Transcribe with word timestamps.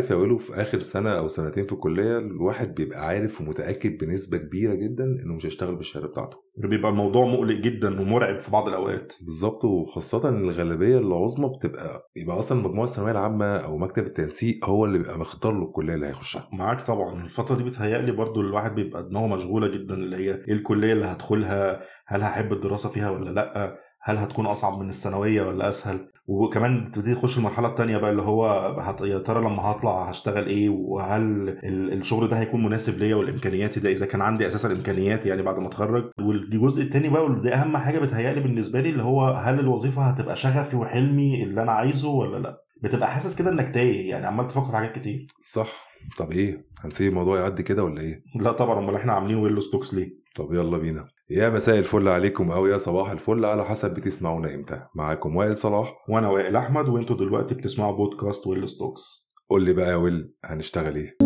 عارف 0.00 0.10
يا 0.10 0.16
ويلو 0.16 0.38
في 0.38 0.62
آخر 0.62 0.80
سنة 0.80 1.10
أو 1.10 1.28
سنتين 1.28 1.66
في 1.66 1.72
الكلية 1.72 2.18
الواحد 2.18 2.74
بيبقى 2.74 3.06
عارف 3.06 3.40
ومتأكد 3.40 3.98
بنسبة 3.98 4.36
كبيرة 4.38 4.74
جدا 4.74 5.04
إنه 5.04 5.34
مش 5.34 5.46
هيشتغل 5.46 5.76
بالشهادة 5.76 6.06
بتاعته. 6.06 6.36
بيبقى 6.56 6.90
الموضوع 6.90 7.24
مقلق 7.26 7.60
جدا 7.60 8.00
ومرعب 8.00 8.40
في 8.40 8.50
بعض 8.50 8.68
الأوقات. 8.68 9.12
بالظبط 9.20 9.64
وخاصة 9.64 10.28
ان 10.28 10.44
الغالبية 10.44 10.98
العظمى 10.98 11.48
بتبقى 11.58 12.10
يبقى 12.16 12.38
أصلا 12.38 12.62
مجموعه 12.62 12.84
الثانوية 12.84 13.12
العامة 13.12 13.56
أو 13.56 13.78
مكتب 13.78 14.06
التنسيق 14.06 14.64
هو 14.64 14.84
اللي 14.84 14.98
بيبقى 14.98 15.18
مختار 15.18 15.52
له 15.52 15.64
الكلية 15.64 15.94
اللي 15.94 16.06
هيخشها. 16.06 16.48
معاك 16.52 16.80
طبعا. 16.82 17.24
الفترة 17.24 17.56
دي 17.56 17.64
بتهيألي 17.64 18.12
برضو 18.12 18.40
الواحد 18.40 18.74
بيبقى 18.74 19.02
دماغه 19.08 19.26
مشغولة 19.26 19.68
جدا 19.68 19.94
اللي 19.94 20.16
هي 20.16 20.34
إيه 20.34 20.52
الكلية 20.52 20.92
اللي 20.92 21.06
هدخلها؟ 21.06 21.80
هل 22.06 22.22
هحب 22.22 22.52
الدراسة 22.52 22.88
فيها 22.88 23.10
ولا 23.10 23.30
لأ؟ 23.30 23.76
هل 24.02 24.16
هتكون 24.18 24.46
أصعب 24.46 24.78
من 24.78 24.88
الثانوية 24.88 25.42
ولا 25.42 25.68
أسهل؟ 25.68 25.98
وكمان 26.26 26.90
تبتدي 26.92 27.14
تخش 27.14 27.38
المرحلة 27.38 27.68
الثانية 27.68 27.98
بقى 27.98 28.10
اللي 28.10 28.22
هو 28.22 28.46
هت... 28.80 29.00
يا 29.00 29.18
ترى 29.18 29.40
لما 29.40 29.62
هطلع 29.62 30.08
هشتغل 30.08 30.46
إيه؟ 30.46 30.68
وهل 30.68 31.48
ال- 31.48 31.92
الشغل 31.92 32.28
ده 32.28 32.38
هيكون 32.38 32.62
مناسب 32.64 32.98
ليا 32.98 33.14
والامكانياتي 33.14 33.80
ده؟ 33.80 33.90
إذا 33.90 34.06
كان 34.06 34.20
عندي 34.20 34.46
أساسا 34.46 34.72
إمكانيات 34.72 35.26
يعني 35.26 35.42
بعد 35.42 35.58
ما 35.58 35.66
أتخرج. 35.66 36.10
والجزء 36.20 36.82
الثاني 36.82 37.08
بقى 37.08 37.24
ودي 37.24 37.54
أهم 37.54 37.76
حاجة 37.76 37.98
بتهيألي 37.98 38.40
بالنسبة 38.40 38.80
لي 38.80 38.90
اللي 38.90 39.02
هو 39.02 39.26
هل 39.26 39.60
الوظيفة 39.60 40.02
هتبقى 40.02 40.36
شغفي 40.36 40.76
وحلمي 40.76 41.42
اللي 41.42 41.62
أنا 41.62 41.72
عايزه 41.72 42.08
ولا 42.08 42.38
لأ؟ 42.38 42.60
بتبقى 42.82 43.10
حاسس 43.10 43.36
كده 43.38 43.50
إنك 43.50 43.74
تايه 43.74 44.10
يعني 44.10 44.26
عمال 44.26 44.46
تفكر 44.46 44.64
في 44.66 44.76
حاجات 44.76 44.92
كتير. 44.98 45.20
صح. 45.40 45.90
طب 46.18 46.32
إيه؟ 46.32 46.64
هنسيب 46.84 47.08
الموضوع 47.08 47.38
يعدي 47.40 47.62
كده 47.62 47.84
ولا 47.84 48.00
إيه؟ 48.00 48.22
لا 48.40 48.52
طبعا 48.52 48.78
أمال 48.78 48.94
إحنا 48.96 49.12
عاملين 49.12 49.36
ويلو 49.36 49.60
ستوكس 49.60 49.94
ليه؟ 49.94 50.19
طب 50.36 50.54
يلا 50.54 50.78
بينا. 50.78 51.08
يا 51.30 51.50
مساء 51.50 51.78
الفل 51.78 52.08
عليكم 52.08 52.50
أو 52.50 52.66
يا 52.66 52.78
صباح 52.78 53.10
الفل 53.10 53.44
على 53.44 53.64
حسب 53.64 53.94
بتسمعونا 53.94 54.54
إمتى. 54.54 54.82
معاكم 54.94 55.36
وائل 55.36 55.56
صلاح 55.56 55.94
وأنا 56.08 56.28
وائل 56.28 56.56
أحمد 56.56 56.88
وأنتوا 56.88 57.16
دلوقتي 57.16 57.54
بتسمعوا 57.54 57.96
بودكاست 57.96 58.46
ويلو 58.46 58.66
ستوكس. 58.66 59.30
قول 59.48 59.64
لي 59.64 59.72
بقى 59.72 59.90
يا 59.90 59.96
وائل 59.96 60.34
هنشتغل 60.44 60.96
إيه؟ 60.96 61.19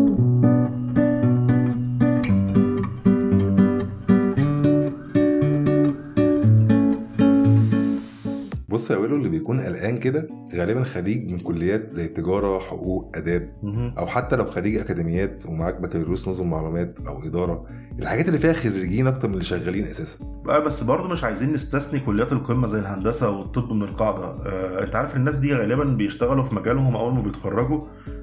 بص 8.74 8.90
يا 8.90 8.96
ويلو 8.96 9.16
اللي 9.16 9.28
بيكون 9.28 9.60
قلقان 9.60 9.98
كده 9.98 10.28
غالبا 10.54 10.82
خريج 10.84 11.30
من 11.30 11.38
كليات 11.38 11.90
زي 11.90 12.08
تجارة 12.08 12.58
حقوق 12.58 13.12
آداب 13.16 13.50
أو 13.98 14.06
حتى 14.06 14.36
لو 14.36 14.44
خريج 14.44 14.76
أكاديميات 14.76 15.46
ومعاك 15.46 15.80
بكالوريوس 15.80 16.28
نظم 16.28 16.50
معلومات 16.50 16.94
أو 17.06 17.22
إدارة. 17.22 17.66
الحاجات 17.98 18.28
اللي 18.28 18.38
فيها 18.38 18.52
خريجين 18.52 19.06
أكتر 19.06 19.28
من 19.28 19.34
اللي 19.34 19.44
شغالين 19.44 19.84
أساسا. 19.84 20.24
بقى 20.44 20.64
بس 20.64 20.82
برضه 20.82 21.08
مش 21.08 21.24
عايزين 21.24 21.52
نستثني 21.52 22.00
كليات 22.00 22.32
القمة 22.32 22.66
زي 22.66 22.78
الهندسة 22.78 23.30
والطب 23.30 23.72
من 23.72 23.82
القاعدة. 23.82 24.24
آه، 24.24 24.84
أنت 24.84 24.96
عارف 24.96 25.16
الناس 25.16 25.36
دي 25.36 25.54
غالبا 25.54 25.84
بيشتغلوا 25.84 26.44
في 26.44 26.54
مجالهم 26.54 26.96
أول 26.96 27.14
ما 27.14 27.20
بيتخرجوا 27.22 27.80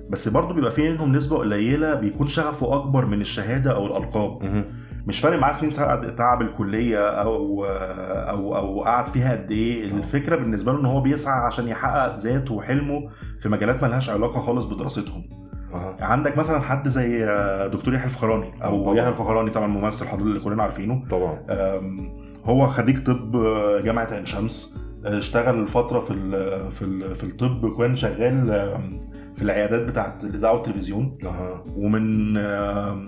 بس 0.09 0.29
برضه 0.29 0.53
بيبقى 0.53 0.71
في 0.71 0.89
منهم 0.89 1.11
نسبة 1.11 1.37
قليلة 1.37 1.93
بيكون 1.95 2.27
شغفه 2.27 2.75
أكبر 2.75 3.05
من 3.05 3.21
الشهادة 3.21 3.75
أو 3.75 3.85
الألقاب. 3.85 4.43
مش 5.07 5.19
فارق 5.19 5.39
معاه 5.39 5.51
سنين 5.53 6.15
تعب 6.15 6.41
الكلية 6.41 7.09
أو 7.09 7.65
أو 7.65 8.55
أو 8.57 8.83
قعد 8.83 9.07
فيها 9.07 9.31
قد 9.31 9.51
إيه. 9.51 9.85
الفكرة 9.91 10.35
بالنسبة 10.35 10.71
له 10.73 10.79
إن 10.79 10.85
هو 10.85 11.01
بيسعى 11.01 11.45
عشان 11.45 11.67
يحقق 11.67 12.15
ذاته 12.15 12.53
وحلمه 12.53 13.09
في 13.39 13.49
مجالات 13.49 13.83
ملهاش 13.83 14.09
علاقة 14.09 14.39
خالص 14.41 14.65
بدراستهم. 14.65 15.23
أها. 15.73 15.95
عندك 16.01 16.37
مثلا 16.37 16.59
حد 16.59 16.87
زي 16.87 17.25
آه، 17.25 17.67
دكتور 17.67 17.93
يحيى 17.93 18.05
الفخراني 18.05 18.51
أو. 18.63 18.95
يحيى 18.95 19.09
الفخراني 19.09 19.49
طبعا 19.49 19.67
ممثل 19.67 20.07
حضرتك 20.07 20.25
اللي 20.27 20.39
كلنا 20.39 20.63
عارفينه. 20.63 21.03
طبعا. 21.09 21.39
هو 22.45 22.67
خريج 22.67 23.03
طب 23.03 23.31
جامعة 23.83 24.07
عين 24.11 24.25
شمس. 24.25 24.77
اشتغل 25.05 25.67
فترة 25.67 25.99
في 25.99 26.13
ال 26.13 26.71
في 26.71 26.81
ال 26.81 27.15
في 27.15 27.23
الطب 27.23 27.63
وكان 27.63 27.95
شغال 27.95 28.49
في 29.35 29.41
العيادات 29.41 29.81
بتاعه 29.81 30.17
الاذاعه 30.23 30.53
والتلفزيون 30.53 31.17
أها. 31.25 31.63
ومن 31.77 32.37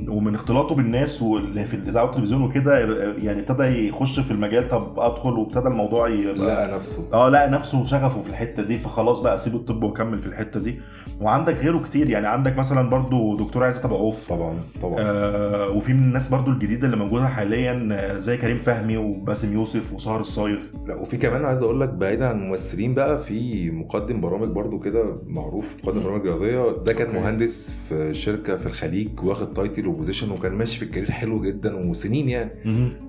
ومن 0.09 0.35
اختلاطه 0.35 0.75
بالناس 0.75 1.21
واللي 1.21 1.65
في 1.65 1.73
الاذاعه 1.73 2.03
والتلفزيون 2.05 2.41
وكده 2.41 2.79
يعني 3.17 3.39
ابتدى 3.39 3.87
يخش 3.87 4.19
في 4.19 4.31
المجال 4.31 4.67
طب 4.67 4.99
أدخل 4.99 5.29
وابتدى 5.33 5.67
الموضوع 5.67 6.09
يبقى 6.09 6.33
لقى 6.35 6.75
نفسه. 6.75 7.03
آه 7.13 7.29
لقى 7.29 7.49
نفسه 7.49 7.83
شغفه 7.85 8.21
في 8.21 8.29
الحتة 8.29 8.63
دي 8.63 8.77
فخلاص 8.77 9.21
بقى 9.21 9.35
اسيب 9.35 9.55
الطب 9.55 9.83
واكمل 9.83 10.19
في 10.19 10.27
الحتة 10.27 10.59
دي. 10.59 10.79
وعندك 11.21 11.53
غيره 11.53 11.79
كتير 11.79 12.09
يعني 12.09 12.27
عندك 12.27 12.57
مثلا 12.57 12.89
برضو 12.89 13.37
دكتور 13.37 13.63
عايز 13.63 13.85
عوف. 13.85 14.29
طبعا 14.29 14.53
طبعا. 14.81 14.95
آه 14.99 15.69
وفي 15.69 15.93
من 15.93 15.99
الناس 15.99 16.29
برضو 16.29 16.51
الجديدة 16.51 16.85
اللي 16.85 16.97
موجودة 16.97 17.27
حاليا 17.27 17.87
آه، 17.91 18.19
زي 18.19 18.37
كريم 18.37 18.57
فهمي 18.57 18.97
وباسم 18.97 19.53
يوسف 19.53 19.93
وسهر 19.93 20.19
الصايغ. 20.19 20.59
لا 20.87 20.95
وفي 20.95 21.17
كمان 21.17 21.45
عايز 21.45 21.61
أقول 21.61 21.81
لك 21.81 21.89
بعيدا 21.89 22.27
عن 22.29 22.35
الممثلين 22.41 22.93
بقى 22.93 23.19
في 23.19 23.71
مقدم 23.71 24.21
برامج 24.21 24.47
برضو 24.49 24.79
كده 24.79 25.17
معروف 25.27 25.75
مقدم 25.83 25.99
مم. 26.17 26.21
برامج 26.23 26.41
رياضيه 26.43 26.83
ده 26.83 26.93
كان 26.93 27.07
okay. 27.07 27.19
مهندس 27.19 27.73
في 27.89 28.13
شركة 28.13 28.57
في 28.57 28.65
الخليج 28.65 29.23
واخد 29.23 29.53
title 29.53 29.87
و 29.87 29.92
position 29.92 30.31
وكان 30.31 30.51
ماشي 30.51 30.79
في 30.79 30.85
ال 30.85 30.89
career 30.89 31.11
حلو 31.11 31.41
جدا 31.41 31.75
وسنين 31.89 32.29
يعني. 32.29 32.51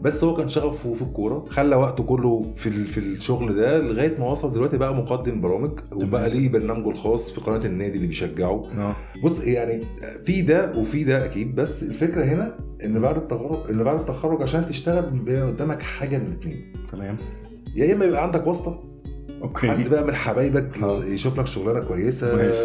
بس 0.02 0.24
هو 0.24 0.34
كان 0.34 0.48
شغفه 0.48 0.94
في 0.94 1.02
الكورة 1.02 1.44
خلى 1.48 1.76
وقته 1.76 2.04
كله 2.04 2.44
في 2.56 2.70
في 2.70 2.98
الشغل 3.00 3.54
ده 3.54 3.78
لغاية 3.80 4.18
ما 4.18 4.30
وصل 4.30 4.52
دلوقتي 4.52 4.78
بقى 4.78 4.94
مقدم 4.94 5.40
برامج 5.40 5.70
وبقى 5.92 6.30
ليه 6.30 6.48
برنامجه 6.52 6.90
الخاص 6.90 7.30
في 7.30 7.40
قناة 7.40 7.66
النادي 7.66 7.96
اللي 7.96 8.06
بيشجعه. 8.06 8.64
آه. 8.78 8.96
بص 9.24 9.44
يعني 9.46 9.80
في 10.24 10.42
ده 10.42 10.76
وفي 10.78 11.04
ده 11.04 11.24
أكيد 11.24 11.54
بس 11.54 11.82
الفكرة 11.82 12.24
هنا 12.24 12.56
إن 12.84 12.98
بعد 12.98 13.16
التخرج 13.16 13.70
إن 13.70 13.82
بعد 13.84 14.00
التخرج 14.00 14.42
عشان 14.42 14.66
تشتغل 14.68 15.10
بيبقى 15.10 15.42
قدامك 15.46 15.82
حاجة 15.82 16.18
من 16.18 16.26
الاثنين 16.26 16.72
تمام. 16.92 17.16
يا 17.76 17.92
إما 17.94 18.04
يبقى 18.04 18.22
عندك 18.22 18.46
واسطة 18.46 18.93
حد 19.54 19.68
okay 19.68 19.88
بقى 19.88 20.04
من 20.04 20.14
حبايبك 20.14 20.82
آه. 20.82 21.04
يشوف 21.04 21.40
لك 21.40 21.46
شغلانة 21.46 21.80
كويسة؟ 21.86 22.36
ماشي. 22.36 22.58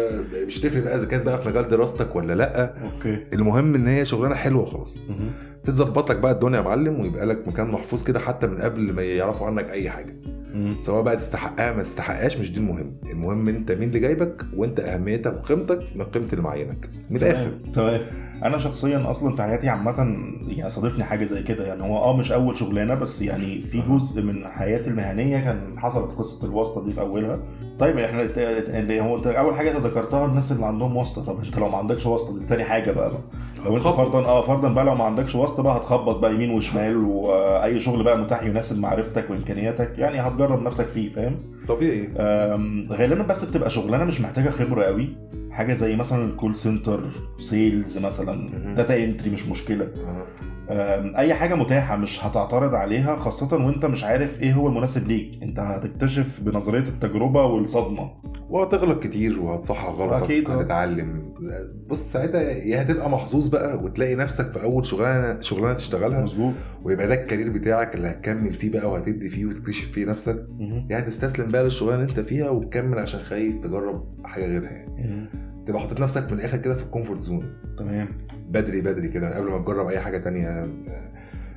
مش 0.46 0.60
تفرق 0.60 0.82
بقى 0.82 0.96
إذا 0.96 1.04
كانت 1.06 1.26
بقى 1.26 1.42
في 1.42 1.48
مجال 1.48 1.68
دراستك 1.68 2.16
ولا 2.16 2.32
لأ. 2.32 2.74
okay. 2.84 3.26
المهم 3.32 3.74
إن 3.74 3.86
هي 3.86 4.04
شغلانة 4.04 4.34
حلوة 4.34 4.62
وخلاص 4.62 4.98
مهم. 5.08 5.30
تتظبط 5.64 6.10
لك 6.10 6.16
بقى 6.18 6.32
الدنيا 6.32 6.56
يا 6.58 6.62
معلم 6.62 7.00
ويبقى 7.00 7.26
لك 7.26 7.48
مكان 7.48 7.66
محفوظ 7.66 8.04
كده 8.04 8.20
حتى 8.20 8.46
من 8.46 8.58
قبل 8.58 8.92
ما 8.92 9.02
يعرفوا 9.02 9.46
عنك 9.46 9.70
أي 9.70 9.90
حاجة. 9.90 10.14
مهم. 10.54 10.80
سواء 10.80 11.02
بقى 11.02 11.16
تستحقها 11.16 11.72
ما 11.72 11.82
تستحقهاش 11.82 12.36
مش 12.36 12.52
دي 12.52 12.60
المهم. 12.60 12.92
المهم 13.10 13.48
أنت 13.48 13.72
مين 13.72 13.88
اللي 13.88 13.98
جايبك 14.00 14.42
وأنت 14.56 14.80
أهميتك 14.80 15.34
وقيمتك 15.36 15.80
من 15.96 16.04
قيمة 16.04 16.26
اللي 16.32 16.42
معينك. 16.42 16.90
من 17.10 17.16
الآخر. 17.16 17.52
تمام. 17.74 18.00
أنا 18.44 18.58
شخصيا 18.58 19.10
أصلا 19.10 19.36
في 19.36 19.42
حياتي 19.42 19.68
عامة 19.68 20.16
يعني 20.48 20.68
صادفني 20.70 21.04
حاجة 21.04 21.24
زي 21.24 21.42
كده. 21.42 21.66
يعني 21.66 21.82
هو 21.82 21.98
آه 21.98 22.16
مش 22.16 22.32
أول 22.32 22.56
شغلانة 22.56 22.94
بس 22.94 23.22
يعني 23.22 23.60
في. 23.60 23.80
جزء 23.90 24.22
من 24.22 24.46
حياتي 24.48 24.90
المهنية 24.90 25.38
كان 25.38 25.78
حصلت 25.78 26.12
قصة 26.12 26.46
الواسطة 26.46 26.84
دي 26.84 26.92
في 26.92 27.00
أولها. 27.00 27.38
طيب 27.78 27.98
إحنا 27.98 28.22
اللي 28.78 29.00
هو 29.00 29.16
أنت 29.16 29.26
أول 29.26 29.54
حاجة 29.54 29.78
ذكرتها 29.78 30.26
الناس 30.26 30.52
اللي 30.52 30.66
عندهم 30.66 30.96
واسطة. 30.96 31.24
طب 31.24 31.44
أنت 31.44 31.58
لو 31.58 31.68
ما 31.68 31.76
عندكش 31.78 32.06
واسطة 32.06 32.38
دي 32.38 32.46
تاني 32.46 32.64
حاجة 32.64 32.90
بقى, 32.92 33.10
بقى. 33.10 33.20
لو 33.64 33.76
أنت. 33.76 33.82
فرضا 33.84 34.24
آه 34.24 34.40
فرضا 34.42 34.68
بقى 34.68 34.84
لو 34.84 34.94
ما 34.94 35.04
عندكش 35.04 35.34
واسطة 35.34 35.62
بقى 35.62 35.76
هتخبط 35.76 36.16
بقى 36.18 36.34
يمين 36.34 36.50
وشمال 36.50 36.96
وأي 36.96 37.80
شغل 37.80 38.02
بقى 38.02 38.18
متاح 38.18 38.42
يناسب 38.42 38.80
معرفتك 38.80 39.30
وإمكانياتك. 39.30 39.98
يعني 39.98 40.20
هتجرب 40.20 40.62
نفسك 40.62 40.86
فيه 40.86 41.10
فاهم؟ 41.10 41.36
طبيعي. 41.68 42.08
غالبا 42.92 43.22
بس 43.22 43.44
بتبقى 43.44 43.70
شغلانة 43.70 44.04
مش 44.04 44.20
محتاجة 44.20 44.50
خبرة 44.50 44.84
قوي. 44.84 45.08
حاجة 45.50 45.72
زي 45.72 45.96
مثلا 45.96 46.24
ال 46.24 46.30
call 46.30 46.56
center 46.56 47.10
sales 47.38 47.98
مثلا. 47.98 48.74
data 48.74 49.04
entry 49.04 49.30
مش 49.30 49.48
مشكلة. 49.48 49.88
أي 51.18 51.34
حاجة 51.34 51.54
متاحة 51.54 51.96
مش 51.96 52.24
هتعترض 52.26 52.74
عليها 52.74 53.16
خاصة 53.16 53.56
وأنت 53.56 53.86
مش 53.86 54.04
عارف 54.04 54.42
إيه 54.42 54.52
هو 54.52 54.68
المناسب 54.68 55.08
ليك. 55.08 55.42
أنت 55.42 55.58
هتكتشف 55.58 56.40
بنظرية 56.40 56.80
التجربة 56.88 57.44
والصدمة. 57.44 58.10
وهتغلط 58.48 59.02
كتير 59.02 59.40
وهتصحح 59.40 59.88
غلطك 59.88 60.22
أكيد، 60.22 60.50
آه. 60.50 60.60
هتتعلم. 60.60 61.32
بص 61.88 62.12
ساعتها 62.12 62.40
يا 62.40 62.82
هتبقى 62.82 63.10
محظوظ 63.10 63.48
بقى 63.48 63.76
وتلاقي 63.82 64.14
نفسك 64.14 64.50
في 64.50 64.62
أول 64.62 64.86
شغلانة 64.86 65.40
شغلانة 65.40 65.74
تشتغلها. 65.74 66.20
مظبوط. 66.22 66.54
ويبقى 66.84 67.06
ده 67.06 67.14
ال 67.22 67.26
career 67.26 67.50
بتاعك 67.50 67.94
اللي 67.94 68.08
هتكمل 68.08 68.54
فيه 68.54 68.70
بقى 68.70 68.90
وهتدي 68.90 69.28
فيه 69.28 69.46
وتكتشف 69.46 69.90
فيه 69.90 70.04
نفسك. 70.04 70.46
مهم. 70.58 70.86
يعني 70.90 71.06
تستسلم 71.06 71.50
بقى 71.50 71.64
للشغلانة 71.64 72.02
اللي 72.02 72.10
أنت 72.10 72.20
فيها 72.20 72.50
وتكمل 72.50 72.98
عشان 72.98 73.20
خايف 73.20 73.58
تجرب 73.58 74.04
حاجة 74.24 74.46
غيرها 74.46 74.70
يعني. 74.70 75.28
تبقى 75.66 75.80
حاطط 75.80 76.00
نفسك 76.00 76.32
من 76.32 76.38
الآخر 76.38 76.58
كده 76.58 76.74
في 76.74 76.82
ال 76.84 76.88
comfort 76.88 77.20
zone 77.20 77.52
تمام. 77.78 78.08
بدري 78.48 78.80
بدري 78.80 79.08
كده 79.08 79.36
قبل 79.36 79.50
ما 79.50 79.58
تجرب 79.58 79.86
أي 79.86 80.00
حاجة 80.00 80.18
تانية. 80.18 80.66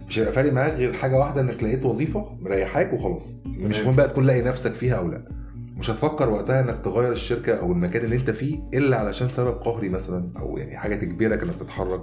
مش 0.08 0.20
هيبقى 0.20 0.34
فارق 0.34 0.54
معاك 0.54 0.74
غير 0.74 0.94
حاجة 0.94 1.16
واحدة 1.18 1.42
إنك 1.42 1.64
لقيت 1.64 1.86
وظيفة 1.86 2.38
مريحاك 2.42 2.94
وخلاص. 2.94 3.40
مش 3.46 3.82
مهم 3.82 3.96
بقى 3.96 4.08
تكون 4.08 4.26
لاقي 4.26 4.42
نفسك 4.42 4.72
فيها 4.74 4.96
أو 4.96 5.08
لأ. 5.08 5.22
مش 5.78 5.90
هتفكر 5.90 6.30
وقتها 6.30 6.62
إنك 6.62 6.80
تغير 6.86 7.12
الشركة 7.12 7.54
أو 7.54 7.72
المكان 7.72 8.04
اللي 8.06 8.16
أنت 8.16 8.32
فيه 8.32 8.60
إلا 8.74 8.98
علشان 8.98 9.30
سبب 9.30 9.52
قهري 9.54 9.90
مثلا 9.90 10.30
أو 10.40 10.58
يعني 10.58 10.78
حاجة 10.78 10.96
تجبرك 10.96 11.44
إنك 11.44 11.56
تتحرك. 11.60 12.02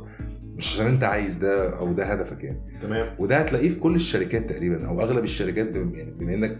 مش 0.61 0.75
عشان 0.75 0.87
انت 0.87 1.05
عايز 1.05 1.37
ده 1.37 1.79
أو 1.79 1.93
ده 1.93 2.05
هدفك 2.05 2.45
يعني 2.45 2.61
تمام 2.83 3.07
وده 3.19 3.39
هتلاقيه 3.39 3.69
في 3.69 3.81
كل 3.81 3.95
الشركات 3.95 4.51
تقريبا 4.51 4.87
أو 4.89 5.01
أغلب 5.01 5.25
الشركات 5.25 5.67
يعني 5.75 6.11
بما 6.19 6.35
إنك 6.35 6.59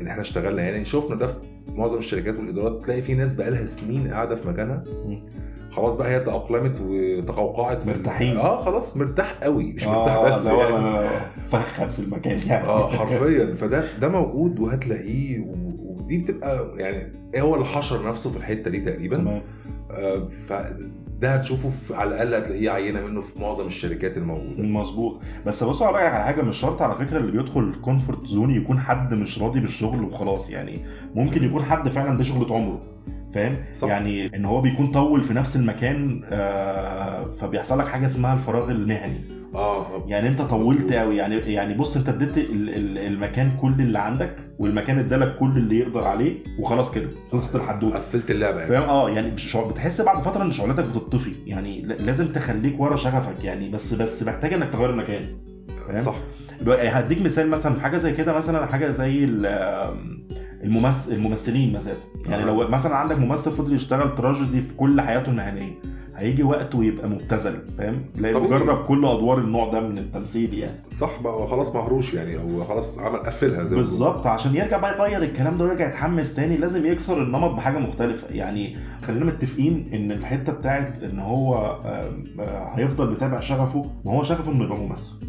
إن 0.00 0.06
إحنا 0.06 0.20
اشتغلنا 0.20 0.62
يعني 0.62 0.84
شفنا 0.84 1.16
ده 1.16 1.26
في 1.26 1.34
معظم 1.68 1.98
الشركات 1.98 2.36
والإدارات 2.38 2.84
تلاقي 2.84 3.02
في 3.02 3.14
ناس 3.14 3.34
بقالها 3.34 3.64
سنين 3.64 4.08
قاعدة 4.08 4.36
في 4.36 4.48
مكانها. 4.48 4.84
خلاص 5.70 5.96
بقى 5.96 6.10
هي 6.10 6.20
تأقلمت 6.20 6.76
وتقوقعت 6.80 7.86
مرتاحين. 7.86 8.36
آه 8.36 8.62
خلاص 8.64 8.96
مرتاح 8.96 9.32
قوي 9.42 9.72
مش 9.72 9.86
مرتاح 9.86 10.22
بس 10.22 10.42
ده 10.44 10.50
هو 10.50 10.60
يعني. 10.60 11.08
فخد 11.48 11.90
في 11.90 11.98
المكان 11.98 12.40
يعني 12.46 12.66
آه 12.66 12.90
حرفيا 12.90 13.54
فده 13.54 13.84
ده 14.00 14.08
موجود 14.08 14.60
وهتلاقيه 14.60 15.38
دي 16.06 16.18
بتبقى 16.18 16.72
يعني 16.76 17.12
هو 17.38 17.54
اللي 17.54 17.66
حشر 17.66 18.08
نفسه 18.08 18.30
في 18.30 18.36
الحتة 18.36 18.70
دي 18.70 18.80
تقريبا؟ 18.80 19.16
تمام. 19.16 19.42
آه، 19.90 20.28
فده 20.48 21.34
هتشوفه 21.34 21.70
في 21.70 21.94
على 21.94 22.10
الأقل 22.10 22.34
هتلاقيه 22.34 22.70
عينة 22.70 23.00
منه 23.00 23.20
في 23.20 23.40
معظم 23.40 23.66
الشركات 23.66 24.16
الموجودة. 24.16 24.62
مظبوط. 24.62 25.20
بس 25.46 25.64
بص 25.64 25.82
أقول 25.82 25.94
لك 25.94 26.02
على 26.02 26.24
حاجة 26.24 26.42
مش 26.42 26.56
شرط 26.56 26.82
على 26.82 26.94
فكرة 27.06 27.18
اللي 27.18 27.32
بيدخل 27.32 27.74
comfort 27.82 28.26
zone 28.26 28.50
يكون 28.50 28.80
حد 28.80 29.14
مش 29.14 29.42
راضي 29.42 29.60
بالشغل 29.60 30.04
وخلاص 30.04 30.50
يعني 30.50 30.80
ممكن 31.14 31.44
يكون 31.44 31.62
حد 31.64 31.88
فعلا 31.88 32.18
ده 32.18 32.24
شغلة 32.24 32.54
عمره. 32.54 32.80
فاهم. 33.34 33.56
يعني 33.82 34.36
إن 34.36 34.44
هو 34.44 34.60
بيكون 34.60 34.86
طول 34.86 35.22
في 35.22 35.34
نفس 35.34 35.56
المكان 35.56 36.20
آه 36.24 37.24
فبيحصل 37.24 37.78
لك 37.78 37.86
حاجة 37.86 38.04
اسمها 38.04 38.34
الفراغ 38.34 38.70
المهني. 38.70 39.20
آه. 39.54 40.04
يعني 40.06 40.28
أنت 40.28 40.42
طولت. 40.42 40.92
قوي 40.92 41.16
يعني 41.16 41.36
يعني 41.36 41.74
بص 41.74 41.96
أنت 41.96 42.08
اديت 42.08 42.38
ال- 42.38 42.68
ال- 42.68 42.98
المكان 42.98 43.50
كل 43.60 43.72
اللي 43.80 43.98
عندك 43.98 44.36
والمكان 44.58 44.98
ادالك 44.98 45.36
كل 45.38 45.50
اللي 45.56 45.78
يقدر 45.78 46.04
عليه 46.04 46.34
وخلاص 46.58 46.94
كده. 46.94 47.08
خلصت 47.32 47.56
الحدوته 47.56 47.96
قفلت 47.96 48.30
اللعبة 48.30 48.58
يعني. 48.58 48.70
فاهم؟ 48.70 48.82
آه 48.82 49.10
يعني 49.10 49.30
بتحس 49.70 50.00
بعد 50.00 50.22
فترة 50.22 50.42
إن 50.42 50.50
شغلتك 50.50 50.84
بتتطفي. 50.84 51.32
يعني 51.46 51.82
لازم 51.82 52.26
تخليك 52.32 52.80
ورا 52.80 52.96
شغفك 52.96 53.44
يعني. 53.44 53.70
بس 53.70 53.94
بس 53.94 54.22
محتاج 54.22 54.52
إنك 54.52 54.68
تغير 54.72 54.90
المكان. 54.90 55.22
فاهم؟ 55.88 55.98
صح. 55.98 56.14
هديك 56.68 57.22
مثال 57.22 57.48
مثلا 57.50 57.74
في 57.74 57.80
حاجة 57.80 57.96
زي 57.96 58.12
كده 58.12 58.32
مثلا 58.32 58.66
حاجة 58.66 58.90
زي 58.90 59.24
الممثل 60.64 61.14
الممثلين 61.14 61.72
مثلا 61.72 61.94
يعني. 62.28 62.44
لو 62.44 62.68
مثلا 62.68 62.96
عندك 62.96 63.18
ممثل 63.18 63.50
فضل 63.52 63.72
يشتغل 63.72 64.14
تراجيدي 64.14 64.60
في 64.60 64.74
كل 64.74 65.00
حياته 65.00 65.28
المهنية 65.30 65.72
هيجي 66.16 66.42
وقت 66.42 66.74
ويبقى 66.74 67.08
مبتذل 67.08 67.58
فاهم 67.78 68.02
تلاقي 68.02 68.34
طبيعي. 68.34 68.48
مجرب 68.50 68.84
كل 68.84 69.04
أدوار 69.06 69.38
النوع 69.38 69.72
ده 69.72 69.80
من 69.80 69.98
التمثيل 69.98 70.54
يعني 70.54 70.78
صح 70.88 71.22
بقى 71.22 71.32
هو 71.32 71.46
خلاص 71.46 71.74
مهروش 71.76 72.14
يعني 72.14 72.36
هو 72.38 72.64
خلاص 72.64 72.98
عمل 72.98 73.18
قفلها 73.18 73.64
زي 73.64 73.76
بالظبط 73.76 74.26
عشان 74.26 74.54
يرجع 74.56 74.78
بقى 74.78 74.98
يغير 74.98 75.22
الكلام 75.22 75.58
ده 75.58 75.64
ويرجع 75.64 75.88
يتحمس 75.88 76.34
تاني 76.34 76.56
لازم 76.56 76.86
يكسر 76.86 77.22
النمط 77.22 77.50
بحاجة 77.50 77.78
مختلفة 77.78 78.28
يعني 78.30 78.76
خلينا 79.06 79.24
متفقين 79.24 79.90
إن 79.94 80.12
الحتة 80.12 80.52
بتاعت 80.52 81.02
إن 81.02 81.18
هو 81.18 81.54
آه، 81.84 82.72
هيفضل 82.74 83.06
بيتابع 83.06 83.40
شغفه 83.40 83.90
ما 84.04 84.12
هو 84.12 84.22
شغفه 84.22 84.52
إنه 84.52 84.64
يبقى 84.64 84.78
ممثل. 84.78 85.26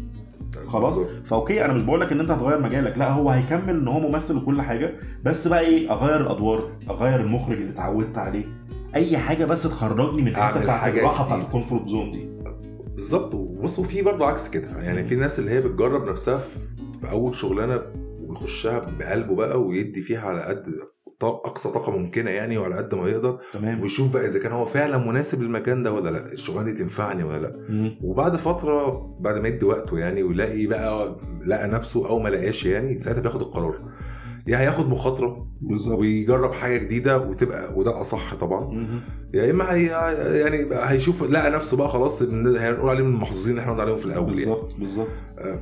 خلاص. 0.66 0.98
ف 1.24 1.32
okay 1.32 1.64
أنا 1.64 1.72
مش 1.72 1.82
بقول 1.82 2.00
لك 2.00 2.12
إن 2.12 2.20
أنت 2.20 2.30
هتغير 2.30 2.60
مجالك 2.60 2.98
لأ 2.98 3.10
هو 3.10 3.30
هيكمل 3.30 3.70
إن 3.70 3.88
هو 3.88 4.00
ممثل 4.00 4.36
وكل 4.36 4.62
حاجة 4.62 4.94
بس 5.24 5.48
بقى 5.48 5.60
إيه؟ 5.60 5.92
أغير 5.92 6.20
الأدوار 6.20 6.70
أغير 6.90 7.20
المخرج 7.20 7.56
اللي 7.56 7.70
اتعودت 7.72 8.18
عليه. 8.18 8.44
أي 8.94 9.18
حاجة 9.18 9.44
بس 9.44 9.62
تخرجني 9.62 10.22
من 10.22 10.28
الحتة 10.28 10.60
بتاعت 10.60 10.94
الراحة. 10.94 11.24
بتاعت 11.24 11.40
ال 11.40 11.46
comfort 11.46 11.88
zone 11.88 12.12
دي. 12.12 12.28
بالظبط. 12.94 13.34
بص 13.36 13.78
وفي 13.78 14.02
برضه 14.02 14.26
عكس 14.26 14.48
كده. 14.50 14.68
يعني 14.82 15.04
في 15.04 15.16
ناس 15.16 15.38
اللي 15.38 15.50
هي 15.50 15.60
بتجرب 15.60 16.08
نفسها 16.08 16.38
في 16.38 16.58
في 17.00 17.10
أول 17.10 17.34
شغلانة 17.34 17.82
ويخشها 18.26 18.78
بقلبه 18.98 19.34
بقى 19.34 19.62
ويدي 19.62 20.02
فيها 20.02 20.20
على 20.20 20.42
قد 20.42 20.74
أقصى 21.26 21.68
طاقة 21.68 21.92
ممكنة 21.92 22.30
يعني 22.30 22.58
وعلى 22.58 22.74
قد 22.76 22.94
ما 22.94 23.08
يقدر. 23.08 23.38
تمام. 23.52 23.80
ويشوف 23.82 24.12
بقى 24.14 24.26
إذا 24.26 24.38
كان 24.38 24.52
هو 24.52 24.66
فعلا 24.66 24.98
مناسب 24.98 25.42
للمكان 25.42 25.82
ده 25.82 25.92
ولا 25.92 26.10
لأ 26.10 26.32
الشغلانة 26.32 26.70
دي 26.70 26.78
تنفعني 26.78 27.24
ولا 27.24 27.38
لأ. 27.38 27.56
مم. 27.68 27.98
وبعد 28.02 28.36
فترة 28.36 29.06
بعد 29.20 29.36
ما 29.38 29.48
يدي 29.48 29.64
وقته 29.66 29.98
يعني 29.98 30.22
ويلاقي 30.22 30.66
بقى 30.66 31.16
لقى 31.46 31.68
نفسه 31.68 32.08
أو 32.08 32.18
ما 32.18 32.28
لقاش 32.28 32.66
يعني 32.66 32.98
ساعتها 32.98 33.20
بياخد 33.20 33.40
القرار. 33.40 33.78
يا 34.48 34.58
هياخد 34.58 34.88
مخاطرة 34.88 35.46
بالظبط. 35.60 35.98
ويجرب 35.98 36.52
حاجة 36.52 36.76
جديدة 36.76 37.18
وتبقى 37.18 37.78
وده 37.78 38.00
أصح 38.00 38.34
طبعا. 38.34 38.88
يا 39.34 39.50
إما 39.50 39.72
هي 39.74 39.84
يعني 40.40 40.66
هيشوف 40.72 41.22
لقى 41.30 41.50
نفسه 41.50 41.76
بقى 41.76 41.88
خلاص 41.88 42.22
إن 42.22 42.56
هنقول 42.56 42.90
عليه 42.90 43.02
من 43.04 43.14
المحظوظين 43.14 43.50
اللي 43.50 43.60
إحنا 43.60 43.72
قلنا 43.72 43.82
عليهم 43.82 43.96
في 43.96 44.06
الأول 44.06 44.38
يعني. 44.38 44.50
بالظبط 44.50 44.74
بالظبط. 44.78 45.08
آه، 45.38 45.58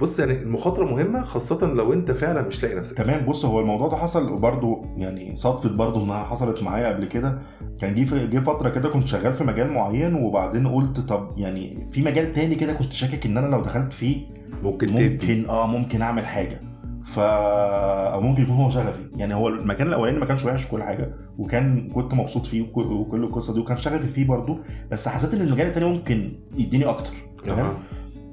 بص 0.00 0.20
يعني 0.20 0.42
المخاطرة 0.42 0.84
مهمة 0.84 1.22
خاصة 1.22 1.66
لو 1.66 1.92
أنت 1.92 2.10
فعلا 2.10 2.42
مش 2.42 2.62
لاقي 2.62 2.74
نفسك. 2.74 2.96
كمان 2.96 3.26
بص 3.26 3.44
هو 3.44 3.60
الموضوع 3.60 3.88
ده 3.88 3.96
حصل 3.96 4.36
برضو 4.38 4.84
يعني 4.96 5.36
صدفت 5.36 5.70
برضو 5.72 6.04
إنها 6.04 6.24
حصلت 6.24 6.62
معايا 6.62 6.88
قبل 6.88 7.04
كده. 7.04 7.38
كان 7.80 7.94
جه 7.94 8.26
جه 8.26 8.38
فترة 8.40 8.68
كده 8.68 8.88
كنت 8.88 9.06
شغال 9.06 9.34
في 9.34 9.44
مجال 9.44 9.70
معين 9.70 10.14
وبعدين 10.14 10.68
قلت 10.68 11.00
طب 11.00 11.30
يعني 11.36 11.88
في 11.92 12.02
مجال 12.02 12.32
تاني 12.32 12.54
كده 12.54 12.72
كنت 12.72 12.92
شاكك 12.92 13.26
إن 13.26 13.36
أنا 13.38 13.46
لو 13.46 13.60
دخلت 13.62 13.92
فيه 13.92 14.26
ممكن 14.62 14.86
تدي. 14.86 15.08
ممكن 15.08 15.48
آه 15.50 15.66
ممكن 15.66 16.02
أعمل 16.02 16.26
حاجة. 16.26 16.60
ف 17.04 17.18
أو 17.18 18.20
ممكن 18.20 18.42
يكون 18.42 18.56
هو 18.56 18.70
شغفي. 18.70 19.00
يعني 19.16 19.34
هو 19.34 19.48
المكان 19.48 19.86
الأولاني 19.86 20.18
ما 20.18 20.26
كانش 20.26 20.44
وحش 20.44 20.66
كل 20.68 20.82
حاجة 20.82 21.14
وكان 21.38 21.88
كنت 21.88 22.14
مبسوط 22.14 22.46
فيه 22.46 22.62
وك- 22.62 22.76
وكل 22.76 23.24
القصة 23.24 23.54
دي 23.54 23.60
وكان 23.60 23.76
شغفي 23.76 24.06
فيه 24.06 24.26
برضو 24.26 24.58
بس 24.90 25.08
حسيت 25.08 25.34
إن 25.34 25.40
المجال 25.40 25.66
التاني 25.66 25.86
ممكن 25.86 26.32
يديني 26.56 26.84
أكتر. 26.84 27.12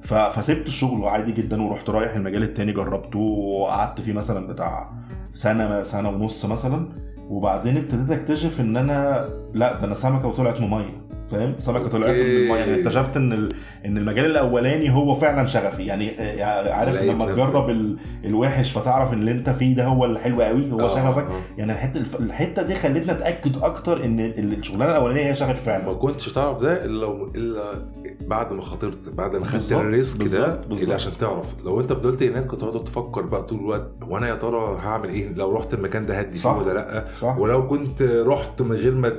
ف- 0.03 0.13
فسبت 0.13 0.68
الشغل 0.68 1.06
عادي 1.07 1.31
جدا 1.31 1.62
ورحت 1.63 1.89
رايح 1.89 2.15
المجال 2.15 2.44
التاني 2.44 2.71
جربته 2.71 3.19
وقعدت 3.19 4.01
فيه 4.01 4.13
مثلا 4.13 4.47
بتاع 4.47 4.89
سنة 5.33 5.83
سنة 5.83 6.09
ونص 6.09 6.45
مثلا 6.45 6.89
وبعدين 7.29 7.77
ابتديت 7.77 8.12
أكتشف 8.19 8.62
إن 8.62 8.77
أنا 8.77 9.29
لأ 9.53 9.79
ده 9.79 9.85
أنا 9.85 9.94
سمكة 9.95 10.27
وطلعت 10.27 10.62
من 10.62 10.69
ميه 10.69 11.01
فاهم 11.31 11.56
سمكة 11.60 11.88
طلعت 11.88 12.10
من. 12.10 12.16
الميه 12.22 12.56
يعني 12.56 12.75
اكتشفت 12.81 13.18
إن. 13.18 13.50
إن 13.86 13.98
المجال 13.98 14.25
الأولاني 14.25 14.89
هو 14.95 15.13
فعلا 15.13 15.48
شغفي 15.48 15.86
يعني 15.86 16.07
يعني 16.07 16.69
عارف 16.69 17.01
لما. 17.01 17.25
تجرب 17.33 17.69
ال... 17.69 17.98
الوحش 18.25 18.78
فتعرف 18.78 19.13
إن 19.13 19.19
اللي 19.19 19.31
أنت 19.31 19.50
فيه 19.50 19.75
ده 19.75 19.86
هو 19.86 20.06
الحلو 20.06 20.42
قوي 20.42 20.72
هو 20.72 20.80
آه، 20.80 20.88
شغفك 20.88 21.24
آه. 21.24 21.42
يعني 21.57 21.72
الحتة 21.74 22.04
الحتة 22.19 22.62
دي 22.62 22.75
خلتني 22.75 23.12
أتأكد 23.12 23.57
أكتر 23.63 24.06
إن 24.06 24.19
ال- 24.19 24.54
الشغلانة 24.54 24.92
الأولانية 24.92 25.22
هي 25.30 25.36
شغف 25.36 25.50
ما 25.50 25.54
فعلا 25.56 25.94
كنتش 25.94 26.33
تعرف 26.33 26.57
ده 26.57 26.86
إلا 26.86 27.00
لو- 27.06 27.31
إلا 27.36 27.86
بعد 28.22 28.54
ما 28.54 28.62
خاطرت 28.62 29.10
بعد 29.10 29.36
ما 29.36 29.45
خدت 29.45 29.72
الريسك 29.72 30.19
ده 30.19 30.25
بالظبط. 30.25 30.81
اللي 30.81 30.94
عشان 30.94 31.12
تعرف 31.19 31.66
لو 31.66 31.80
أنت 31.80 31.94
فضلت 31.94 32.24
هناك 32.24 32.45
كنت 32.48 32.63
هتقعد 32.63 32.84
تفكر 32.84 33.22
بقى 33.22 33.44
طول 33.44 33.60
الوقت 33.60 33.92
وأنا 34.10 34.27
يا 34.30 34.36
ترى 34.36 34.77
هعمل 34.84 35.10
إيه 35.10 35.34
لو 35.34 35.56
رحت 35.56 35.74
المكان 35.74 36.06
ده 36.06 36.19
هدي 36.19 36.36
فيه. 36.36 36.50
ولا 36.50 36.74
لأ 36.74 37.06
صح 37.22 37.38
ولو 37.38 37.68
كنت 37.68 38.01
رحت 38.01 38.62
من 38.62 38.75
غير 38.75 38.95
ما. 38.95 39.13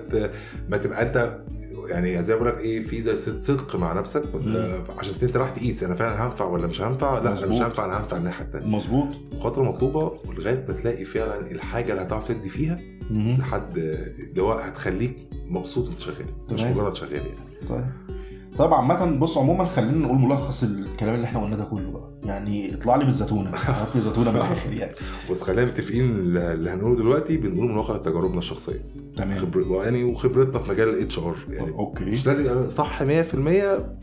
ما 0.69 0.77
تبقى 0.77 1.03
أنت 1.03 1.39
يعني 1.87 2.23
زي 2.23 2.35
ما 2.35 2.41
بقول 2.41 2.53
لك 2.53 2.61
إيه 2.61 2.83
في 2.83 3.01
زي 3.01 3.17
صد- 3.17 3.39
صدق 3.39 3.77
مع 3.77 3.93
نفسك 3.93 4.23
عشان 4.99 5.15
انت 5.23 5.37
راح 5.37 5.51
تقيس 5.51 5.83
أنا 5.83 5.95
فعلا 5.95 6.27
هنفع 6.27 6.45
ولا 6.45 6.67
مش 6.67 6.83
هنفع؟ 6.83 7.15
لا 7.19 7.21
أنا 7.21 7.31
مش. 7.47 7.61
هنفع 7.63 7.85
أنا 7.85 8.01
هنفع 8.01 8.17
الناحيه 8.17 8.45
التانيه 8.45 8.67
مظبوط. 8.67 9.07
خاطر 9.43 9.63
مطلوبة 9.63 10.13
لغايه 10.39 10.65
ما 10.69 10.75
تلاقي 10.75 11.05
فعلا 11.05 11.51
الحاجة 11.51 11.91
اللي 11.93 12.03
هتعرف 12.03 12.29
تدي 12.29 12.49
فيها 12.49 12.81
مهم. 13.11 13.39
لحد 13.39 13.79
اللي 13.79 14.43
هو 14.43 14.53
هتخليك 14.53 15.17
مبسوط 15.49 15.89
وانت 15.89 15.99
شغال 15.99 16.27
مش. 16.53 16.63
مجرد 16.63 16.95
شغال 16.95 17.13
يعني. 17.13 17.69
طيب. 17.69 17.85
طيب 18.59 18.75
عامة 18.75 19.05
بص 19.19 19.39
عموما 19.39 19.65
خلينا 19.65 19.93
نقول 19.99 20.17
ملخص 20.19 20.63
الكلام 20.63 21.15
اللي 21.15 21.25
إحنا 21.27 21.43
قلناه 21.43 21.57
ده 21.57 21.65
كله 21.65 21.91
بقى. 21.91 22.11
يعني 22.25 22.75
اطلع 22.75 22.97
لي 22.97 23.05
بالزتونة 23.05 23.51
هات 23.55 23.95
لي 23.97 24.01
زتونة 24.01 24.31
من 24.31 24.37
الآخر 24.37 24.73
يعني. 24.73 24.93
بس 25.31 25.43
خلينا 25.43 25.65
متفقين 25.71 26.05
اللي 26.11 26.71
هنقوله 26.71 26.97
دلوقتي 26.97 27.37
بنقوله 27.37 27.69
من 27.69 27.77
واقع 27.77 27.97
تجاربنا 27.97 28.39
الشخصية. 28.39 28.85
تمام. 29.17 29.39
خبر 29.39 29.83
يعني 29.85 30.05
وخبرتنا 30.05 30.59
في 30.61 30.71
مجال 30.71 30.89
ال 30.89 31.19
HR 31.19 31.37
يعني 31.49 31.71
okay. 31.71 32.05
مش 32.05 32.27
لازم 32.27 32.45
يبقى 32.45 32.71
صح 32.71 33.03
100% 33.03 33.05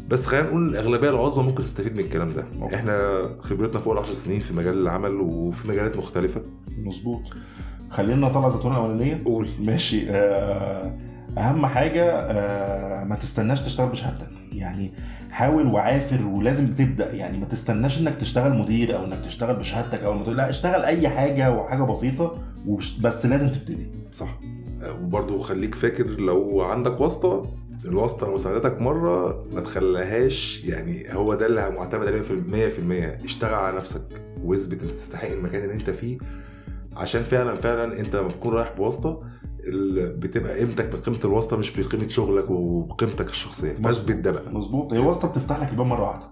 بس 0.10 0.26
خلينا 0.26 0.48
نقول 0.48 0.70
الأغلبية 0.70 1.10
العظمى 1.10 1.44
ممكن 1.44 1.64
تستفيد 1.64 1.94
من 1.94 2.00
الكلام 2.00 2.34
ده. 2.34 2.46
okay. 2.62 2.76
إحنا 2.76 3.26
خبرتنا 3.40 3.80
فوق 3.80 3.94
ال 3.94 4.00
10 4.00 4.14
سنين 4.14 4.40
في 4.40 4.54
مجال 4.54 4.74
العمل 4.82 5.12
وفي 5.12 5.68
مجالات 5.68 5.98
مختلفة. 5.98 6.42
مظبوط. 6.78 7.22
خلينا 7.90 8.28
نطلع 8.28 8.50
زتونة 8.50 8.78
أولانية 8.78 9.22
قول. 9.26 9.48
ماشي. 9.60 10.10
آه، 10.10 10.98
أهم 11.38 11.66
حاجة 11.66 12.06
آه، 12.12 13.04
ما 13.04 13.16
تستناش 13.16 13.62
تشتغل 13.62 13.90
بشهادتك. 13.90 14.28
يعني 14.60 14.92
حاول 15.32 15.68
وعافر 15.68 16.26
ولازم 16.26 16.70
تبدأ. 16.70 17.14
يعني 17.14 17.38
ما 17.38 17.46
تستناش 17.46 18.00
إنك 18.02 18.16
تشتغل 18.16 18.58
مدير 18.58 18.96
أو 18.98 19.06
إنك 19.06 19.20
تشتغل 19.26 19.56
بشهادتك 19.56 20.04
المدير. 20.04 20.34
لا 20.34 20.50
اشتغل 20.50 20.84
أي 20.84 21.10
حاجة 21.10 21.52
وحاجة 21.52 21.84
بسيطة 21.84 22.38
وبش- 22.68 23.00
بس 23.02 23.26
لازم 23.26 23.50
تبتدي. 23.50 23.88
صح. 24.12 24.40
وبرضه 25.02 25.40
خليك 25.40 25.76
فاكر 25.76 26.08
لو 26.08 26.62
عندك 26.62 27.02
واسطة 27.02 27.46
الواسطة 27.86 28.28
لو 28.28 28.38
ساعدتك 28.38 28.82
مرة 28.82 29.46
ما 29.54 29.62
تخليهاش 29.62 30.66
يعني 30.66 31.06
هو 31.14 31.34
ده 31.34 31.46
اللي 31.46 31.70
معتمد 31.70 32.08
عليه 32.08 32.22
في 32.22 32.34
100% 33.22 33.26
اشتغل 33.26 33.54
على 33.54 33.78
نفسك 33.78 34.22
واثبت 34.44 34.84
إنك 34.84 34.92
تستحق 34.92 35.28
المكان 35.28 35.62
اللي 35.64 35.74
أنت 35.74 35.90
فيه 35.90 36.18
عشان 36.96 37.24
فعلا 37.24 37.56
فعلا 37.56 38.00
أنت 38.00 38.16
لما 38.16 38.30
تكون 38.32 38.54
رايح 38.54 38.74
بواسطة 38.78 39.24
بتبقى 40.18 40.60
قيمتك 40.60 40.86
بقيمه 40.86 41.20
الواسطة 41.26 41.58
مش 41.58 41.72
بقيمة 41.78 42.08
شغلك 42.08 42.50
وبقيمتك 42.50 43.30
الشخصية. 43.30 43.76
فاثبت 43.76 44.16
ده 44.16 44.32
بقى 44.32 44.52
مظبوط. 44.54 44.94
هي 44.94 45.00
واسطة 45.00 45.28
بتفتح 45.28 45.62
لك 45.62 45.70
الباب 45.72 45.86
مرة 45.86 46.08
واحدة. 46.08 46.26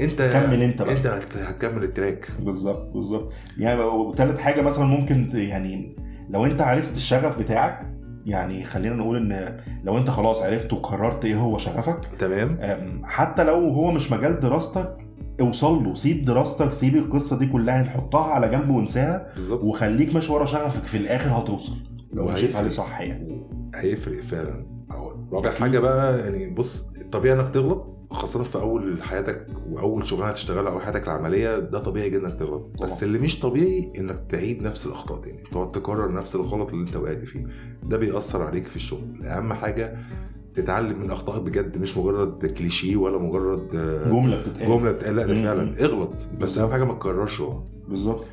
انت 0.00 0.22
كمل 0.22 0.62
انت 0.62 0.82
بقى. 0.82 0.92
انت 0.96 1.06
هت- 1.06 1.36
هتكمل 1.36 1.84
التراك. 1.84 2.28
بالظبط 2.40 2.92
بالظبط. 2.94 3.32
يعني 3.58 3.80
وتالت 3.80 4.38
حاجة 4.38 4.60
مثلا 4.62 4.84
ممكن 4.84 5.30
يعني 5.34 5.96
لو 6.30 6.46
انت 6.46 6.60
عرفت 6.60 6.96
الشغف 6.96 7.38
بتاعك 7.38 7.94
يعني 8.26 8.64
خلينا 8.64 8.94
نقول 8.96 9.16
إن 9.16 9.56
لو 9.84 9.98
انت 9.98 10.10
خلاص 10.10 10.42
عرفت 10.42 10.72
وقررت 10.72 11.24
إيه 11.24 11.36
هو 11.36 11.58
شغفك 11.58 12.00
تمام. 12.18 12.58
حتى 13.04 13.44
لو 13.44 13.54
هو 13.54 13.90
مش 13.90 14.12
مجال 14.12 14.40
دراستك 14.40 14.96
اوصل 15.40 15.84
له 15.84 15.94
سيب 15.94 16.24
دراستك 16.24 16.72
سيب 16.72 16.96
القصة 16.96 17.38
دي 17.38 17.46
كلها 17.46 17.82
نحطها 17.82 18.22
على 18.24 18.48
جنب 18.48 18.70
وانساها 18.70 19.26
بالظبط. 19.34 19.64
وخليك 19.64 20.14
ماشي 20.14 20.32
ورا 20.32 20.44
شغفك 20.46 20.84
في 20.84 20.96
الآخر 20.96 21.38
هتوصل. 21.38 21.76
لو 22.14 22.24
مشيت. 22.24 22.56
عليه 22.56 22.68
صح 22.68 23.00
يعني. 23.00 23.46
هيفرق 23.74 24.20
فعلا. 24.22 24.74
رابع 25.32 25.52
حاجة 25.52 25.78
بقى 25.78 26.18
يعني 26.20 26.54
بص 26.54 26.94
طبيعي 27.12 27.40
إنك 27.40 27.48
تغلط 27.48 27.96
خاصة 28.10 28.42
في 28.44 28.58
أول 28.58 29.02
حياتك 29.02 29.46
وأول 29.70 30.06
شغلانة 30.06 30.30
هتشتغلها 30.30 30.72
أو 30.72 30.80
حياتك 30.80 31.04
العملية 31.04 31.58
ده 31.58 31.78
طبيعي 31.78 32.10
جدا 32.10 32.26
إنك 32.26 32.38
تغلط. 32.38 32.70
بس 32.82 32.90
طبعا. 32.92 33.02
اللي 33.02 33.18
مش 33.18 33.40
طبيعي 33.40 33.92
إنك 33.98 34.18
تعيد 34.30 34.62
نفس 34.62 34.86
الأخطاء 34.86 35.20
تاني. 35.20 35.42
تقعد 35.52 35.72
تكرر 35.72 36.12
نفس 36.14 36.36
الغلط 36.36 36.70
اللي 36.72 36.86
أنت 36.88 36.96
وقعت 36.96 37.24
فيه. 37.24 37.46
ده 37.82 37.96
بيأثر 37.96 38.42
عليك 38.42 38.66
في 38.66 38.76
الشغل. 38.76 39.26
أهم 39.26 39.52
حاجة 39.52 39.96
تتعلم 40.54 41.00
من 41.00 41.10
أخطائك 41.10 41.42
بجد. 41.42 41.78
مش 41.78 41.96
مجرد 41.98 42.46
كليشيه 42.46 42.96
ولا 42.96 43.18
مجرد 43.18 43.74
آه، 43.74 44.08
جملة 44.10 44.40
بتتقال. 44.40 44.68
جملة 44.68 44.92
بتقال 44.92 45.16
لا 45.16 45.26
ده. 45.26 45.34
فعلا. 45.42 45.80
اغلط. 45.84 46.12
بس. 46.40 46.58
أهم 46.58 46.70
حاجة 46.72 46.84
ما 46.84 46.94
تكررش. 46.94 47.40
غلط 47.40 47.64
بالظبط. 47.88 48.24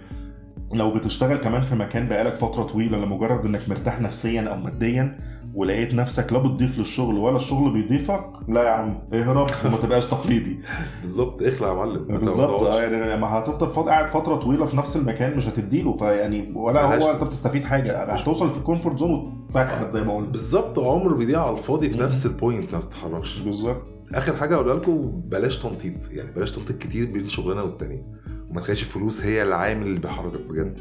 لو 0.73 0.93
بتشتغل 0.93 1.37
كمان 1.37 1.61
في 1.61 1.75
مكان 1.75 2.07
بقالك 2.07 2.35
فترة 2.35 2.63
طويلة 2.63 2.97
لمجرد 2.97 3.45
إنك 3.45 3.69
مرتاح 3.69 4.01
نفسيا 4.01 4.41
أو 4.41 4.57
ماديا 4.57 5.17
ولقيت 5.53 5.93
نفسك 5.93 6.33
لا 6.33 6.39
بتضيف 6.39 6.79
للشغل 6.79 7.17
ولا 7.17 7.35
الشغل 7.35 7.73
بيضيفك 7.73 8.25
لا 8.47 8.63
يا 8.63 8.69
عم 8.69 8.99
اهرب 9.13 9.47
وما 9.65 9.77
تبقاش 9.77 10.05
تقليدي. 10.05 10.59
بالظبط 11.01 11.41
اخلع 11.43 11.67
يا 11.67 11.73
معلم 11.73 12.05
ما 12.09 12.17
بالظبط. 12.17 12.63
آه، 12.63 12.81
يعني 12.81 13.13
لما 13.15 13.27
هتفضل 13.27 13.89
قاعد 13.89 14.07
فترة 14.07 14.35
طويلة 14.35 14.65
في 14.65 14.77
نفس 14.77 14.95
المكان 14.95 15.37
مش 15.37 15.47
هتديله 15.47 15.93
فيعني 15.93 16.51
ولا 16.55 16.81
هو 17.03 17.11
أنت 17.11 17.23
بتستفيد 17.23 17.63
حاجة 17.63 18.03
هتوصل 18.03 18.49
في 18.49 18.57
ال 18.57 18.63
comfort 18.63 18.99
zone 18.99 19.11
وتفحت 19.11 19.91
زي 19.91 20.03
ما 20.03 20.15
قلت. 20.15 20.29
بالظبط 20.29 20.79
عمر 20.79 21.13
بيضيع 21.13 21.41
على 21.47 21.57
الفاضي 21.57 21.89
في. 21.89 21.99
نفس 22.01 22.25
ال 22.25 22.33
point 22.33 22.73
ما 22.73 22.79
بتتحركش. 22.79 23.39
بالظبط. 23.39 23.81
آخر 24.15 24.35
حاجة 24.35 24.55
اقولها 24.55 24.75
لكم 24.75 25.11
بلاش 25.25 25.57
تنطيط 25.59 26.11
يعني 26.11 26.31
بلاش 26.31 26.51
تنطيط 26.51 26.77
كتير 26.77 27.11
بين 27.11 27.27
شغلانه 27.27 27.63
والتانيه 27.63 28.03
وما 28.51 28.61
تخليش 28.61 28.81
الفلوس 28.83 29.25
هي 29.25 29.43
العامل 29.43 29.87
اللي 29.87 29.99
بيحركك 29.99 30.41
بجد. 30.41 30.79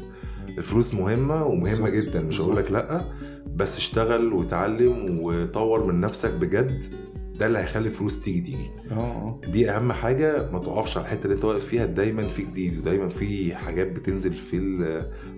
الفلوس 0.57 0.93
مهمة 0.93 1.45
ومهمة. 1.45 1.89
جدا 1.89 2.21
مش 2.21 2.41
هقول 2.41 2.55
لك 2.57 2.71
لأ 2.71 3.05
بس 3.55 3.77
اشتغل 3.77 4.33
وتعلم 4.33 5.19
وطور 5.21 5.85
من 5.85 5.99
نفسك 5.99 6.31
بجد 6.33 6.83
ده 7.39 7.45
اللي 7.47 7.59
هيخلي 7.59 7.87
الفلوس 7.87 8.21
تيجي 8.21 8.41
تيجي. 8.41 8.69
آه 8.91 8.95
آه. 8.95 9.41
دي 9.51 9.69
أهم 9.71 9.91
حاجة 9.91 10.51
ما 10.51 10.59
تقفش 10.59 10.97
على 10.97 11.05
الحتة 11.05 11.23
اللي 11.23 11.35
أنت 11.35 11.45
واقف 11.45 11.65
فيها 11.65 11.85
دايما 11.85 12.27
في 12.27 12.41
جديد 12.41 12.77
ودايما 12.77 13.09
في 13.09 13.55
حاجات 13.55 13.91
بتنزل 13.91 14.33
في 14.33 14.57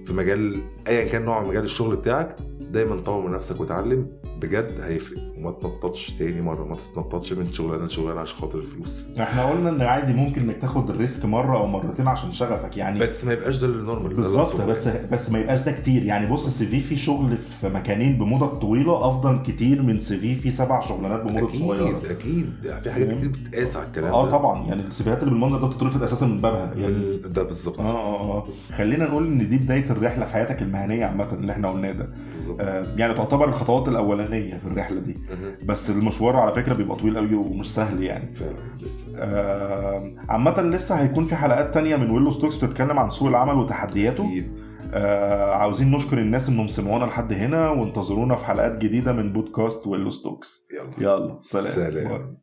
في 0.05 0.13
مجال 0.13 0.57
ايا 0.87 1.03
كان 1.05 1.25
نوع 1.25 1.43
مجال 1.47 1.63
الشغل 1.63 1.95
بتاعك 1.95 2.35
دايما 2.71 3.01
طور 3.01 3.27
من 3.27 3.33
نفسك 3.35 3.59
وتعلم. 3.61 4.07
بجد 4.43 4.81
هيفرق. 4.81 5.17
وما 5.37 5.51
تنططش 5.51 6.11
تاني 6.11 6.41
مرة 6.41 6.63
ما 6.65 6.75
تتنططش 6.75 7.33
من 7.33 7.51
شغلانة 7.53 7.85
لشغلانة 7.85 8.19
عشان 8.19 8.37
خاطر 8.37 8.59
الفلوس. 8.59 9.17
إحنا 9.19 9.45
قلنا 9.45 9.69
إن 9.69 9.81
عادي 9.81 10.13
ممكن 10.13 10.41
إنك 10.41 10.57
تاخد 10.61 10.89
ال 10.89 10.97
risk 10.97 11.25
مرة 11.25 11.57
أو 11.57 11.67
مرتين 11.67 12.07
عشان 12.07 12.31
شغفك 12.31 12.77
يعني 12.77 12.99
بس 12.99 13.25
ما 13.25 13.33
يبقاش 13.33 13.57
ده 13.57 13.67
ال 13.67 13.74
normal 13.74 14.13
بالظبط. 14.13 14.61
بس 14.61 14.87
بس 14.87 15.29
ما 15.31 15.39
يبقاش 15.39 15.59
ده 15.61 15.71
كتير. 15.71 16.03
يعني 16.03 16.27
بص 16.27 16.45
ال 16.45 16.65
CV 16.65 16.79
في 16.79 16.95
شغل 16.95 17.37
في 17.37 17.69
مكانين 17.69 18.17
بمدة 18.17 18.45
طويلة 18.45 19.07
أفضل 19.07 19.41
كتير 19.43 19.81
من 19.81 19.99
CV 19.99 20.35
في 20.35 20.51
سبع 20.51 20.79
شغلانات 20.81 21.21
بمدة 21.31 21.53
صغيرة. 21.53 21.97
أكيد. 21.97 22.11
أكيد 22.11 22.81
في 22.83 22.91
حاجات؟ 22.91 23.07
كتير 23.17 23.29
بتتقاس 23.29 23.77
على 23.77 23.85
الكلام 23.87 24.13
آه 24.13 24.25
ده. 24.25 24.31
طبعا. 24.31 24.67
يعني 24.67 24.81
ال 24.81 24.89
CVهات 24.89 25.19
اللي 25.19 25.31
بالمنظر 25.31 25.57
ده 25.57 25.67
بتترفض 25.67 26.03
أساسا 26.03 26.25
من 26.25 26.41
بابها. 26.41 26.73
يعني 26.77 27.17
ده 27.17 27.43
بالظبط. 27.43 27.79
آه 27.79 27.83
آه 27.85 28.37
آه. 28.37 28.45
بس 28.47 28.71
خلينا 28.71 29.05
نقول 29.05 29.23
إن 29.23 29.49
دي 29.49 29.57
بداية 29.57 29.85
الرحلة 29.91 30.25
في 30.25 30.33
حياتك 30.33 30.61
المهنية 30.61 31.05
عامة 31.05 31.33
اللي 31.33 31.51
إحنا 31.51 31.69
قلناه 31.71 31.91
ده. 31.91 32.09
بالظبط. 32.31 32.57
آه 32.61 32.87
يعني 32.97 33.13
تعتبر 33.13 33.47
الخطوات 33.49 33.87
الأولانية 33.87 34.32
في 34.41 34.65
الرحلة 34.65 34.99
دي. 34.99 35.17
بس 35.65 35.89
المشوار 35.89 36.35
على 36.35 36.53
فكرة 36.53 36.73
بيبقى 36.73 36.97
طويل 36.97 37.17
قوي 37.17 37.35
ومش 37.35 37.75
سهل 37.75 38.03
يعني. 38.03 38.35
فعلا 38.35 38.55
لسه. 38.81 39.13
آه، 39.17 40.15
عامة 40.29 40.61
لسه 40.61 40.95
هيكون 40.95 41.23
في 41.23 41.35
حلقات 41.35 41.73
تانية 41.73 41.95
من 41.95 42.09
Willow 42.11 42.29
Stocks 42.29 42.63
بتتكلم 42.65 42.99
عن 42.99 43.09
سوق 43.09 43.27
العمل 43.27 43.53
وتحدياته. 43.55 44.25
أكيد. 44.25 44.59
آه 44.95 45.55
عاوزين 45.55 45.91
نشكر 45.91 46.17
الناس 46.17 46.49
إنهم 46.49 46.67
سمعونا 46.67 47.05
لحد 47.05 47.33
هنا 47.33 47.69
وانتظرونا 47.69 48.35
في 48.35 48.45
حلقات 48.45 48.77
جديدة 48.77 49.11
من 49.13 49.33
بودكاست 49.33 49.87
Willow 49.87 50.09
Stocks 50.09 50.67
يلا. 50.73 51.09
يلا 51.15 51.37
سلام, 51.41 51.65
سلام. 51.71 52.42